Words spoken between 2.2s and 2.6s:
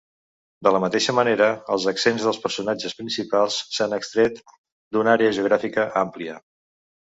dels